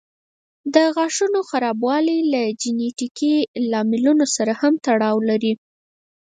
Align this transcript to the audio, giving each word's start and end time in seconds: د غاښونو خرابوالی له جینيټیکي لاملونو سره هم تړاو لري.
د 0.73 0.75
غاښونو 0.95 1.39
خرابوالی 1.49 2.17
له 2.31 2.41
جینيټیکي 2.61 3.35
لاملونو 3.71 4.25
سره 4.35 4.53
هم 4.61 4.73
تړاو 4.85 5.17
لري. 5.29 5.53